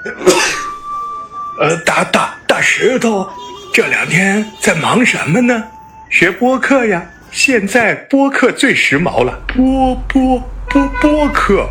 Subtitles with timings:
[1.60, 3.28] 呃，大大大石头，
[3.72, 5.62] 这两天在忙什么呢？
[6.10, 7.04] 学播客呀。
[7.30, 11.68] 现在播客最时髦了，播播播播客。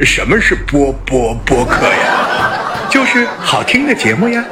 [0.00, 2.88] 什么是播播播客呀？
[2.88, 4.44] 就是好听的节目呀，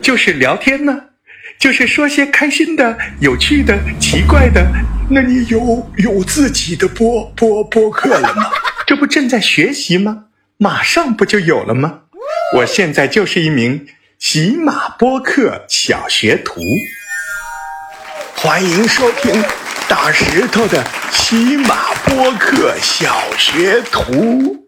[0.00, 0.96] 就是聊天呢，
[1.58, 4.64] 就是说些开心的、有趣的、奇怪的。
[5.10, 8.50] 那你有有自己的播播播客了吗？
[8.86, 10.24] 这不正在学习吗？
[10.58, 12.00] 马上不就有了吗？
[12.54, 13.88] 我现在就是一名
[14.20, 16.60] 喜马播客小学徒，
[18.36, 19.42] 欢迎收听
[19.88, 24.64] 大石头的喜马播客小学徒。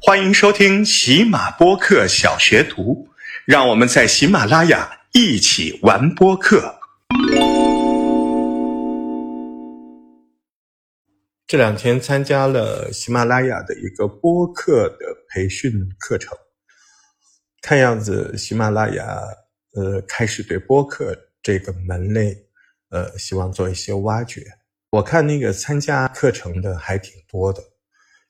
[0.00, 3.08] 欢迎收听喜马播客小学徒，
[3.44, 6.79] 让我们在喜马拉雅一起玩播客。
[11.50, 16.38] 这两天参加了喜马拉雅的一个播客的培训课程，
[17.60, 19.20] 看样子喜马拉雅
[19.74, 22.36] 呃开始对播客这个门类
[22.90, 24.46] 呃希望做一些挖掘。
[24.90, 27.60] 我看那个参加课程的还挺多的，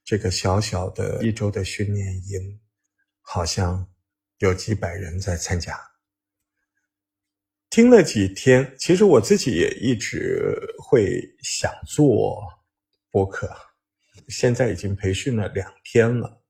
[0.03, 2.59] 这个小小的一周的训练营，
[3.21, 3.87] 好像
[4.39, 5.79] 有几百人在参加。
[7.69, 12.59] 听了几天，其实我自己也一直会想做。
[13.11, 13.51] 播客
[14.29, 16.43] 现在已经培训了两天了，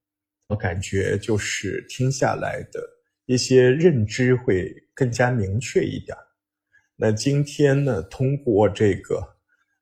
[0.48, 2.80] 我感觉就是听下来的
[3.24, 6.16] 一些认知会更加明确一点。
[6.96, 9.36] 那今天呢，通过这个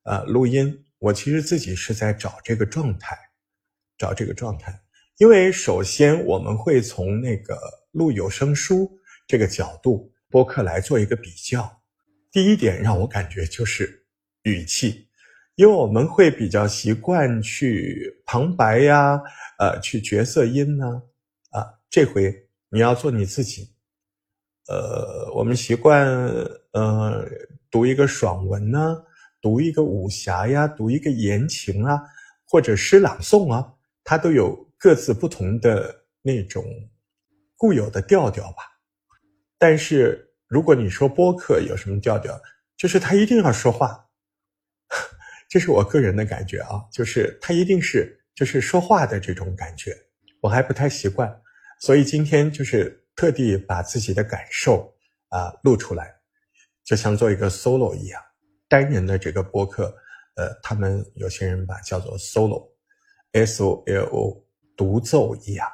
[0.04, 3.18] 呃录音，我其实自己是在找这个状态，
[3.96, 4.80] 找这个状态。
[5.16, 7.58] 因为首先我们会从那个
[7.90, 8.88] 录有声书
[9.26, 11.82] 这个角度，播客来做一个比较。
[12.30, 14.06] 第一点让我感觉就是
[14.42, 15.07] 语气。
[15.58, 19.20] 因为我们会比较习惯去旁白呀，
[19.58, 21.02] 呃，去角色音呢，
[21.50, 22.32] 啊，这回
[22.68, 23.68] 你要做你自己，
[24.68, 26.06] 呃，我们习惯
[26.70, 27.28] 呃
[27.72, 29.02] 读一个爽文呢，
[29.42, 32.00] 读一个武侠呀，读一个言情啊，
[32.44, 33.66] 或者诗朗诵啊，
[34.04, 35.92] 它都有各自不同的
[36.22, 36.64] 那种
[37.56, 38.58] 固有的调调吧。
[39.58, 42.40] 但是如果你说播客有什么调调，
[42.76, 44.07] 就是他一定要说话。
[45.48, 49.96] 这是我个人的感觉啊，就是他一定是就是说话的这种感觉，
[50.42, 51.40] 我还不太习惯，
[51.80, 54.94] 所以今天就是特地把自己的感受
[55.28, 56.14] 啊录出来，
[56.84, 58.22] 就像做一个 solo 一样，
[58.68, 59.84] 单人的这个播客，
[60.36, 64.44] 呃，他们有些人把叫做 solo，s o l o，
[64.76, 65.66] 独奏一样，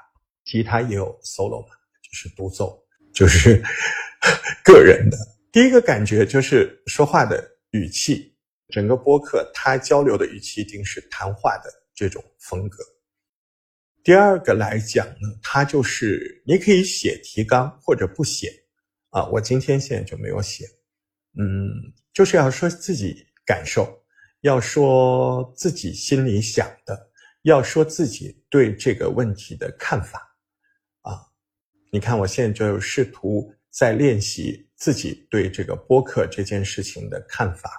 [0.44, 2.80] 吉他也有 solo 嘛，就是独奏，
[3.12, 3.60] 就是
[4.64, 5.18] 个人的。
[5.50, 8.33] 第一个感觉就是说话的语气。
[8.68, 12.82] 整个播客，它交流的语气一定是谈话的这种风格。
[14.02, 18.50] 第二个来讲呢，它就是你可以写提纲或者不写
[19.10, 19.26] 啊。
[19.28, 20.66] 我今天现在就没有写，
[21.38, 21.70] 嗯，
[22.12, 24.02] 就是要说自己感受，
[24.40, 27.10] 要说自己心里想的，
[27.42, 30.20] 要说自己对这个问题的看法
[31.00, 31.16] 啊。
[31.90, 37.70] 你看，我现在就试图在练习自己对这个播客这件事情的看法。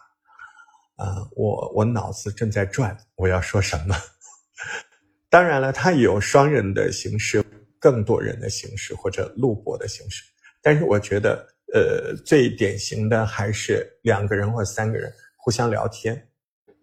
[0.95, 3.95] 啊，我我脑子正在转，我要说什么？
[5.29, 7.43] 当然了，它有双人的形式，
[7.79, 10.23] 更多人的形式，或者录播的形式。
[10.61, 16.29] 但是我觉得，呃，最典型的还是两个人或三个人互相聊天，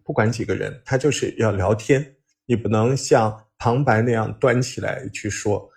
[0.03, 2.15] 不管几个人，他就是要聊天。
[2.45, 5.67] 你不能像旁白那样端起来去说，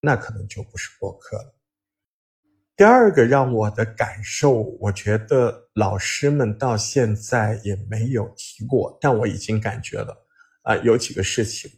[0.00, 1.54] 那可能就不是播客了。
[2.82, 10.26] 第二个让我的感受，我觉得老师们到现在也没有提过，但我已经感觉了，
[10.62, 11.70] 啊，有几个事情，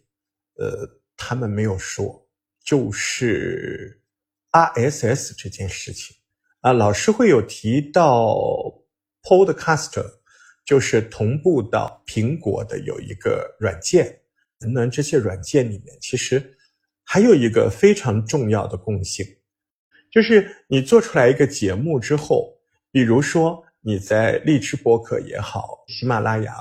[0.57, 2.27] 呃，他们没有说，
[2.65, 4.01] 就是
[4.51, 6.17] RSS 这件事情，
[6.63, 8.35] 啊，老师会有提到
[9.23, 10.03] Podcast，
[10.65, 14.23] 就是同步到苹果的有一个软件，
[14.73, 16.57] 那这些软件里面其实
[17.03, 19.27] 还有一个非常重要的共性。
[20.15, 22.57] 就是你做出来一个节目之后，
[22.93, 26.55] 比如说你在荔枝播客也好，喜马拉雅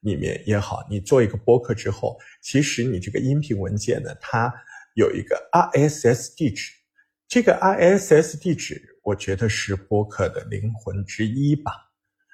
[0.00, 4.52] 里面也好，你做一个播客之后，其实你这个音频文件呢，它
[4.94, 6.70] 有一个 RSS 地址，
[7.26, 11.72] 这个 RSS 地址，我觉得是播客的灵魂之一吧。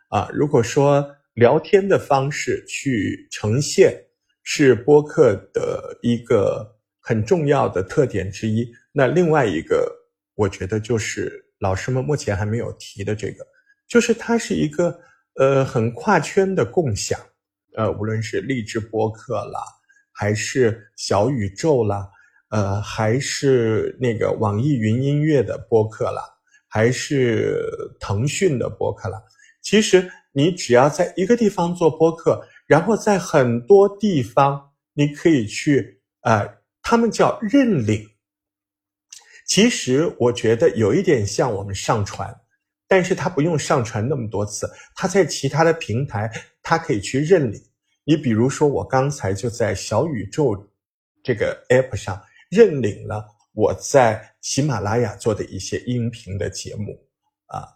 [0.09, 3.97] 啊，如果说聊天的方式去呈现
[4.43, 10.01] 是播客的一个很重要的特点之一，那另外一个。
[10.35, 13.47] 我觉得就是老师们目前还没有提的这个，
[13.87, 14.99] 就是它是一个
[15.37, 17.19] 呃很跨圈的共享，
[17.77, 19.61] 呃，无论是励志播客啦，
[20.13, 22.09] 还是小宇宙啦，
[22.51, 26.23] 呃，还是那个网易云音乐的播客啦，
[26.69, 27.65] 还是
[28.01, 29.23] 腾讯的播客啦。
[29.63, 38.05] 其实你只要在一个地方做播客，然后在很多地方你可以去，呃，他们叫认领。
[39.47, 42.35] 其实我觉得有一点像我们上传，
[42.89, 46.31] 但是它不用上传那么多次，它在其他的平台
[46.63, 47.61] 它可以去认领。
[48.05, 50.55] 你比如说，我刚才就在小宇宙
[51.23, 52.23] 这个 app 上。
[52.51, 56.97] 认领了我在喜马拉雅做的一些音频的节目
[57.47, 57.67] 啊，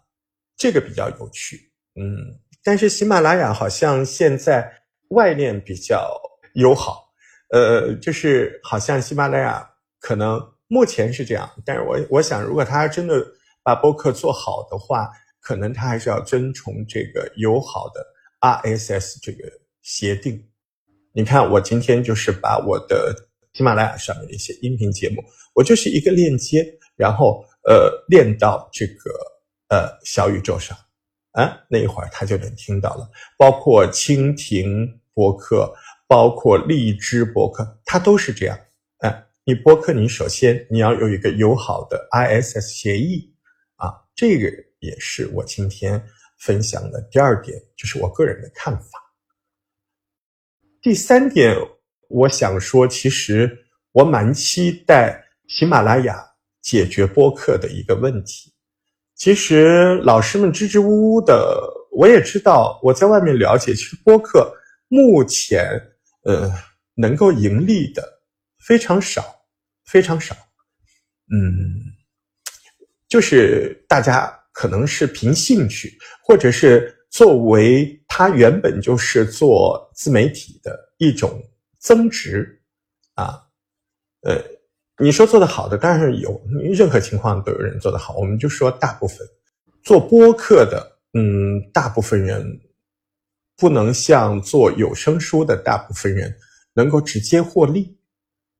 [0.55, 4.71] 这个比较有趣，嗯，但是喜马拉雅好像现在
[5.09, 6.17] 外链比较
[6.53, 7.11] 友好，
[7.51, 9.69] 呃，就是好像喜马拉雅
[9.99, 10.39] 可能
[10.69, 13.21] 目前是这样，但是我我想，如果他真的
[13.61, 15.09] 把播客做好的话，
[15.41, 18.05] 可能他还是要遵从这个友好的
[18.39, 19.43] RSS 这个
[19.81, 20.47] 协定。
[21.11, 23.13] 你看，我今天就是把我的。
[23.53, 25.23] 喜马拉雅上面的一些音频节目，
[25.55, 26.63] 我就是一个链接，
[26.95, 29.11] 然后呃链到这个
[29.69, 30.77] 呃小宇宙上，
[31.31, 33.09] 啊，那一会儿他就能听到了。
[33.39, 35.73] 包括蜻蜓播客，
[36.07, 38.57] 包括荔枝播客，它都是这样。
[39.49, 43.33] 你播客，你首先你要有一个友好的 ISS 协议
[43.77, 44.47] 啊，这个
[44.77, 45.99] 也是我今天
[46.37, 48.85] 分享的第二点，就是我个人的看法。
[50.83, 51.57] 第三点。
[52.09, 56.23] 我想说，其实我蛮期待喜马拉雅
[56.61, 58.53] 解决播客的一个问题。
[59.15, 61.59] 其实老师们支支吾吾的，
[61.91, 64.51] 我也知道，我在外面了解，其实播客
[64.87, 65.69] 目前
[66.23, 66.51] 呃
[66.95, 68.03] 能够盈利的
[68.59, 69.38] 非常少，
[69.89, 70.35] 非常少。
[71.31, 71.81] 嗯，
[73.07, 81.41] 就是大家可能是凭兴趣，或者是作为他原本就是做自媒体的一种。
[81.81, 82.61] 增值，
[83.13, 83.41] 啊，
[84.23, 84.35] 呃，
[84.97, 86.41] 你说做得好的当然是有，
[86.73, 88.17] 任何情况都有人做得好。
[88.17, 89.25] 我们就说大部分
[89.81, 92.45] 做播客的，嗯，大部分人
[93.55, 96.35] 不能像做有声书的大部分人
[96.73, 97.97] 能够直接获利。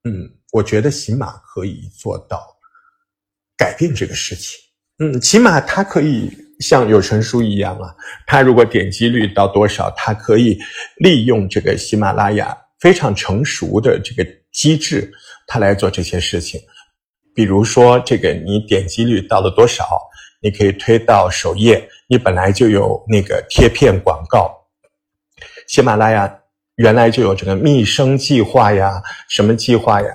[0.09, 2.44] 嗯，我觉得起码可以做到
[3.56, 4.59] 改变这个事情。
[4.97, 7.95] 嗯，起码它可以像有声书一样啊，
[8.25, 10.57] 它如果点击率到多少，它可以
[10.97, 12.57] 利用这个喜马拉雅。
[12.79, 15.11] 非常成熟的这个机制，
[15.45, 16.61] 它来做这些事情。
[17.35, 20.00] 比如说，这个你点击率到了多少，
[20.41, 21.89] 你可以推到首页。
[22.07, 24.65] 你本来就有那个贴片广告，
[25.67, 26.39] 喜马拉雅
[26.79, 30.07] 原来就有这个密生计划呀，什么计划呀？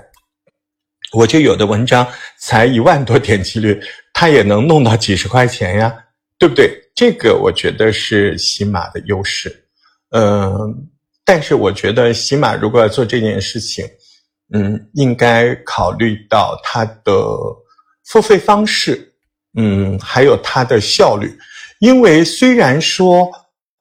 [1.13, 2.05] 我就有的文章
[2.39, 3.79] 才一万多点击率，
[4.13, 5.95] 它也能弄到几十块钱呀，
[6.39, 6.69] 对不对？
[6.95, 9.65] 这个我觉得是喜马的优势，
[10.09, 10.89] 嗯。
[11.27, 13.83] 但是我觉得，起码如果要做这件事情，
[14.53, 17.13] 嗯，应该考虑到它的
[18.05, 19.11] 付费方式，
[19.57, 21.35] 嗯，还有它的效率。
[21.79, 23.27] 因为虽然说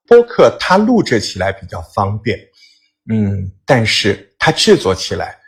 [0.07, 2.39] 播客它录制起来比较方便，
[3.11, 5.39] 嗯，但是它制作起来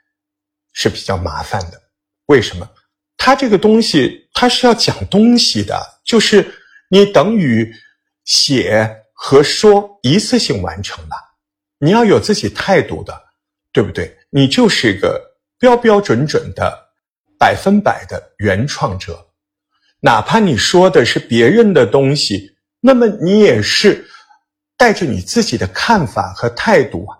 [0.72, 1.80] 是比较麻烦的。
[2.26, 2.68] 为什么？
[3.16, 6.46] 它这个东西它是要讲东西的，就是
[6.90, 7.72] 你等于
[8.24, 11.16] 写和说一次性完成了。
[11.78, 13.18] 你要有自己态度的，
[13.72, 14.16] 对不对？
[14.30, 15.20] 你就是一个
[15.58, 16.90] 标标准准的
[17.38, 19.26] 百分百的原创者，
[20.00, 24.06] 哪怕你说的是别人的东西，那么你也是
[24.76, 27.16] 带着你自己的看法和态度啊，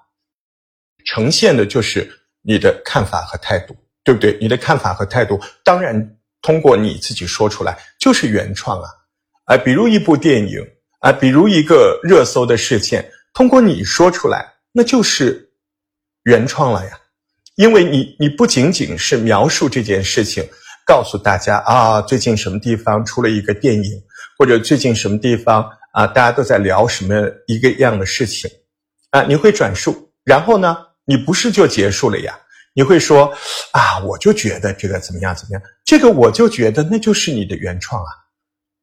[1.07, 2.07] 呈现的就是
[2.43, 4.37] 你的看法和态度，对不对？
[4.39, 8.89] 你的看法和态度，当然通过你自己说出来就是原创啊，
[9.47, 10.61] 啊，比如一部电影
[11.01, 13.11] 啊，比如一个热搜的事件。
[13.33, 15.51] 通过你说出来，那就是
[16.25, 16.99] 原创了呀，
[17.57, 20.43] 因为你你不仅仅是描述这件事情，
[20.87, 24.03] 告诉大家啊，最近什么地方出了一个电影，
[24.39, 27.15] 或者最近什么地方啊，大家都在聊什么
[27.47, 28.51] 一个样的事情，
[29.11, 32.39] 啊，你会转述，然后呢，你不是就结束了呀？
[32.75, 33.33] 你会说
[33.73, 38.11] 啊，我就觉得这个怎么样怎么样，这个我就觉得那就是你的原创啊，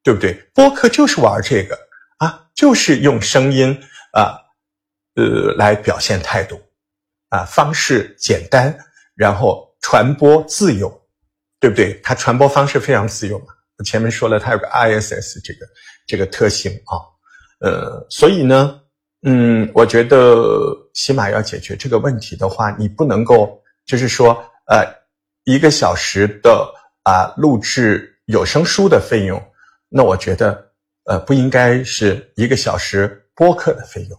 [0.02, 0.32] 对不对？
[0.52, 1.78] 播客就是玩这个
[2.18, 3.78] 啊，就是用声音
[4.12, 4.42] 啊。
[5.16, 6.60] 呃，来表现态度，
[7.28, 8.76] 啊，方式简单，
[9.14, 10.90] 然后传播自由，
[11.60, 12.00] 对不对？
[12.02, 13.44] 它传播方式非常自由嘛。
[13.78, 15.66] 我前面说了，它有个 ISS 这个
[16.04, 16.98] 这个特性啊，
[17.60, 18.80] 呃，所以呢，
[19.26, 24.32] 嗯，我觉得起码要解决这个问题的话，你不能够就是说，
[24.66, 24.84] 呃，
[25.44, 26.70] 一个小时的
[27.04, 29.42] 啊录制有声书的费用，
[29.88, 30.70] 那我觉得
[31.04, 34.18] 呃不应该是一个小时播客的费用。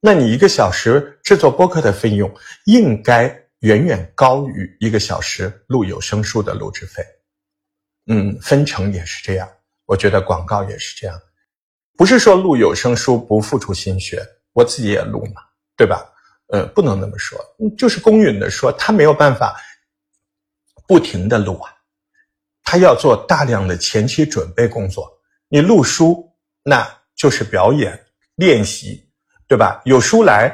[0.00, 2.28] 那你一个小时制作播客的费用
[2.66, 3.22] 应该
[3.60, 7.02] 远远高于一个小时录有声书的录制费。
[8.06, 9.48] 嗯，分成也是这样，
[9.86, 11.18] 我觉得广告也是这样，
[11.96, 14.20] 不是说录有声书不付出心血，
[14.52, 15.42] 我自己也录嘛，
[15.76, 16.04] 对吧？
[16.48, 17.38] 呃，不能那么说，
[17.78, 19.56] 就是公允的说，他没有办法
[20.86, 21.72] 不停的录啊，
[22.62, 25.10] 他要做大量的前期准备工作。
[25.48, 26.28] 你录书
[26.62, 27.98] 那就是表演
[28.36, 29.08] 练习，
[29.46, 29.80] 对吧？
[29.84, 30.52] 有书来，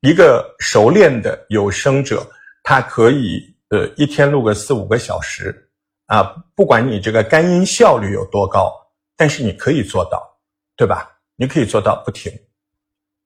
[0.00, 2.26] 一个熟练的有声者，
[2.62, 5.70] 他可以呃一天录个四五个小时。
[6.06, 6.22] 啊，
[6.54, 8.70] 不管你这个干音效率有多高，
[9.16, 10.33] 但是你可以做到，
[10.76, 11.18] 对吧？
[11.36, 12.32] 你可以做到不停。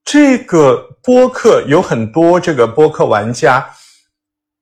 [0.04, 3.74] 这个播客有很多这个播客玩家，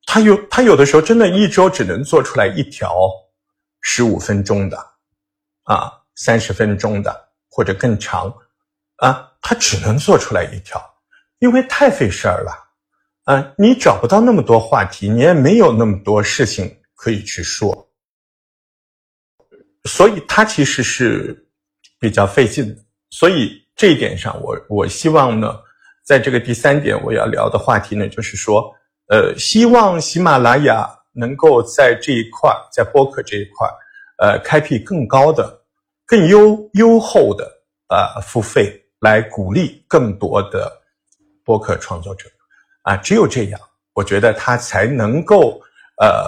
[0.04, 2.92] 他有他有的时候真的一周只能做出来一条
[3.80, 4.76] 十五分钟的，
[5.62, 8.34] 啊，三十分钟的或者更长，
[8.96, 10.80] 啊，他只能做出来一条，
[11.38, 12.52] 因为太费事儿了，
[13.32, 17.88] 啊，你找不到那么多话题，你也没有那么多事情可以去说。
[19.84, 21.45] 所以他其实是
[21.98, 22.76] 比较费劲，
[23.10, 25.58] 所以这一点上，我我希望呢，
[26.04, 28.70] 在这个第三点我要聊的话题呢，就是说，
[29.08, 33.68] 呃，希望喜马拉雅能够在这一块，在播客这一块，
[34.18, 35.62] 呃，开辟更高的、
[36.04, 37.50] 更优优厚的
[37.88, 40.70] 啊付费，来鼓励更多的
[41.44, 42.28] 播客创作者，
[42.82, 43.60] 啊，只有这样，
[43.94, 45.58] 我觉得它才能够
[45.98, 46.26] 呃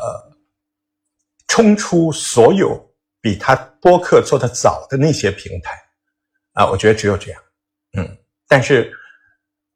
[1.46, 2.87] 冲出所有。
[3.20, 5.76] 比他播客做的早的那些平台，
[6.52, 7.42] 啊，我觉得只有这样，
[7.96, 8.92] 嗯，但是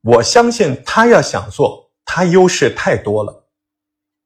[0.03, 3.49] 我相信他要想做，他优势太多了，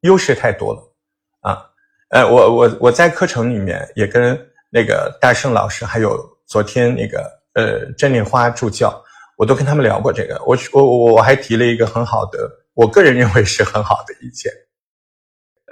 [0.00, 0.92] 优势太多了，
[1.40, 1.70] 啊，
[2.10, 4.38] 呃，我我我在课程里面也跟
[4.70, 9.02] 那个大圣老师，还有昨天那个呃珍妮花助教，
[9.38, 12.38] 我都跟他们聊过这个，我我我我还提了一个很好的，
[12.74, 14.52] 我个人认为是很好的意见，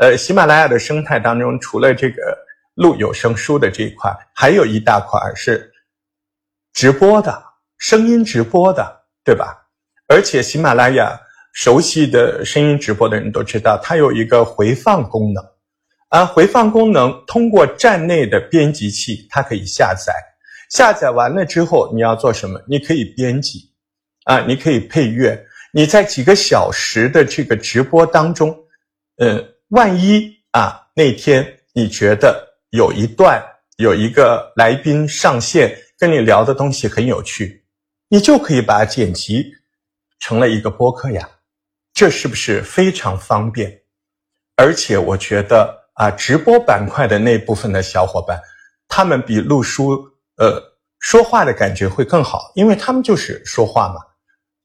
[0.00, 2.43] 呃，喜马拉雅的生态当中，除了这个。
[2.74, 5.72] 录有声书的这一块，还有一大块是
[6.72, 7.42] 直播的
[7.78, 9.56] 声音直播的，对吧？
[10.08, 11.18] 而且喜马拉雅
[11.52, 15.44] 熟悉的声音直播的人都知道，它有一个回放功能
[16.08, 20.12] 啊，回放功能通过站内的编辑器，它可以下载，
[20.70, 22.60] 下载完了之后你要做什么？
[22.68, 23.72] 你可以编辑
[24.24, 28.56] 啊，你可以配乐，你在几个小时的这个直播当中，
[29.18, 32.53] 嗯，万一啊那天你觉得。
[32.74, 33.40] 有一段
[33.76, 37.64] 有一个来宾上线跟你聊的东西很有趣，
[38.08, 39.46] 你就可以把它剪辑
[40.18, 41.28] 成了一个播客呀，
[41.92, 43.82] 这是不是非常方便？
[44.56, 48.42] 而且我觉得啊，直播板块的那部分的小伙伴，
[48.88, 50.04] 他们比录书
[50.38, 50.60] 呃
[50.98, 54.00] 说话的感觉会更好，因为他们就是说话嘛，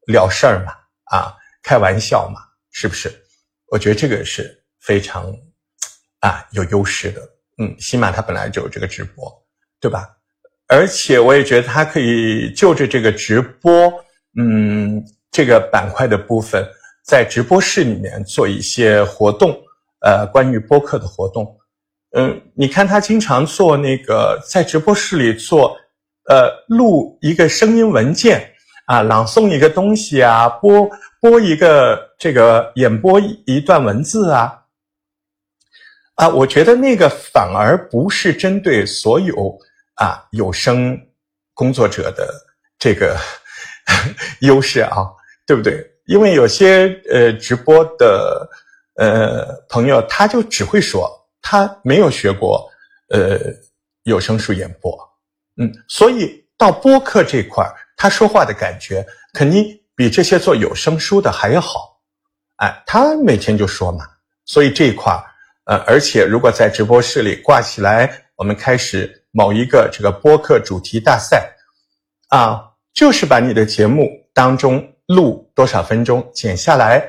[0.08, 0.74] 聊事儿嘛，
[1.16, 3.14] 啊，开玩笑嘛，是不是？
[3.68, 5.32] 我觉得这个是非常
[6.22, 7.22] 啊有优势的。
[7.60, 9.32] 嗯，起码他本来就有这个直播，
[9.80, 10.10] 对吧？
[10.68, 13.92] 而且我也觉得他可以就着这个直播，
[14.38, 16.66] 嗯，这个板块的部分，
[17.04, 19.60] 在直播室里面做一些活动，
[20.02, 21.58] 呃，关于播客的活动。
[22.12, 25.76] 嗯，你看他经常做那个在直播室里做，
[26.30, 28.52] 呃，录一个声音文件
[28.86, 30.90] 啊，朗诵一个东西啊，播
[31.20, 34.56] 播一个这个演播一段文字啊。
[36.20, 39.58] 啊，我觉得那个反而不是针对所有
[39.96, 41.00] 啊有声
[41.54, 42.28] 工作者的
[42.78, 43.18] 这个
[44.42, 45.08] 优势啊，
[45.48, 45.82] 对不对？
[46.08, 48.46] 因为有些呃直播的
[48.96, 51.10] 呃朋友，他就只会说，
[51.42, 52.70] 他没有学过
[53.12, 53.40] 呃
[54.04, 54.92] 有声书演播，
[55.56, 61.98] 嗯，所以到播客这块他说话的感觉肯定比这些做有声书的还要好，
[62.58, 64.06] 哎，他每天就说嘛，
[64.44, 65.18] 所以这一块
[65.70, 71.48] 呃，而且如果在直播室里挂起来，我们开始某一个这个播客主题大赛，
[72.30, 72.60] 啊，
[72.92, 77.08] 就是把你的节目当中录多少分钟剪下来，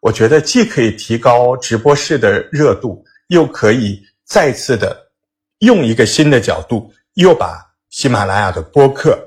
[0.00, 5.10] 我觉得既可以提高直播室的热度，又可以再次的
[5.58, 9.18] 用一个新的角度，又把喜马拉雅的播客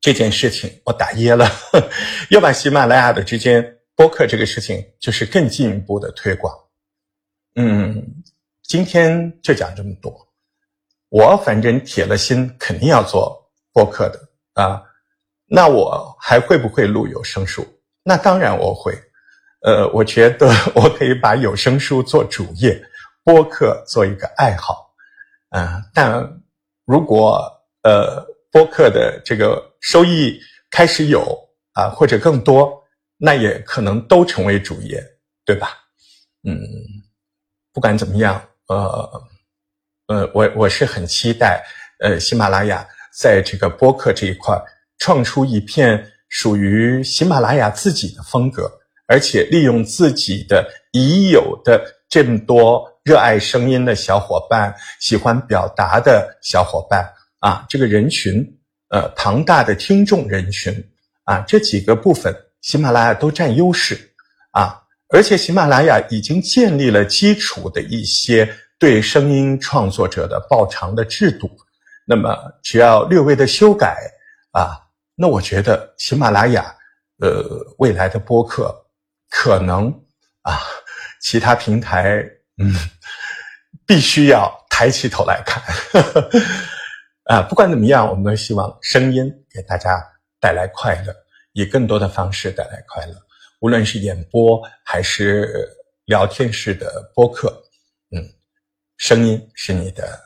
[0.00, 1.46] 这件事情我打噎了，
[2.30, 3.62] 又把喜马拉雅的之间
[3.94, 6.54] 播客这个事情就是更进一步的推广。
[7.58, 8.22] 嗯，
[8.62, 10.12] 今天就讲这么多。
[11.08, 14.20] 我反正铁了心，肯定要做播客的
[14.62, 14.82] 啊。
[15.46, 17.66] 那我还会不会录有声书？
[18.02, 18.92] 那当然我会。
[19.62, 22.80] 呃，我觉得 我可以把有声书做主业，
[23.24, 24.94] 播客做一个爱好。
[25.48, 26.42] 啊，但
[26.84, 27.50] 如果
[27.82, 28.22] 呃
[28.52, 30.38] 播客的这个收益
[30.70, 31.36] 开始有
[31.72, 32.84] 啊，或者更多，
[33.16, 35.02] 那也可能都成为主业，
[35.44, 35.70] 对吧？
[36.44, 36.60] 嗯，
[37.76, 39.22] 不管怎么样，呃，
[40.06, 41.62] 呃，我我是很期待，
[42.00, 42.88] 呃，喜马拉雅
[43.20, 44.58] 在这个播客这一块
[44.96, 48.72] 创出一片属于喜马拉雅自己的风格，
[49.06, 57.06] 而且利用自己的已有的这么多热爱声音的小伙伴、喜欢表达的小伙伴
[57.40, 58.42] 啊，这个人群，
[58.88, 60.72] 呃，庞大的听众人群
[61.24, 62.34] 啊，这几个部分。
[62.62, 64.14] 喜马拉雅都占优势
[64.52, 68.48] 啊，而且喜马拉雅已经建立了基础的一些
[68.78, 71.50] 对声音创作者的报偿的制度。
[72.06, 73.96] 那么只要略微的修改
[74.52, 74.78] 啊，
[75.14, 76.74] 那我觉得喜马拉雅
[77.20, 77.42] 呃
[77.78, 78.74] 未来的播客
[79.30, 79.88] 可能
[80.42, 80.60] 啊，
[81.20, 82.24] 其他平台
[82.62, 82.74] 嗯
[83.86, 85.62] 必须要抬起头来看
[87.30, 87.42] 啊。
[87.42, 90.00] 不管怎么样，我们都希望声音给大家
[90.40, 91.14] 带来快乐。
[91.52, 93.14] 以更多的方式带来快乐，
[93.60, 95.66] 无论是演播还是
[96.04, 97.64] 聊天式的播客，
[98.10, 98.22] 嗯，
[98.98, 100.18] 声音是你的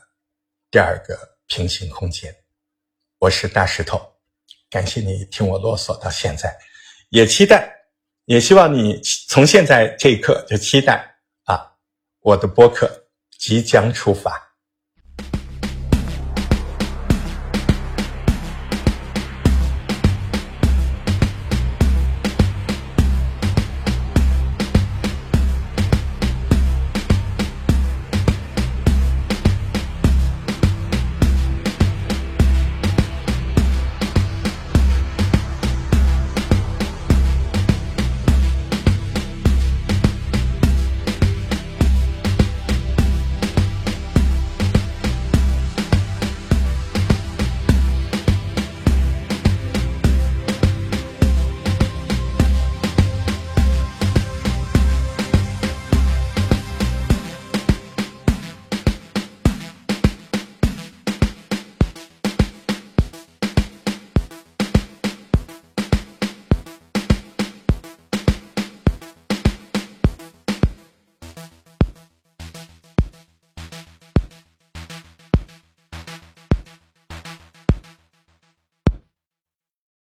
[0.69, 2.35] 第二个平行空间。
[3.19, 4.01] 我是大石头，
[4.69, 6.53] 感谢你听我啰嗦到现在，
[7.09, 7.73] 也期待，
[8.25, 11.71] 也希望你从现在这一刻就期待啊，
[12.19, 13.07] 我的播客
[13.39, 14.50] 即将出发。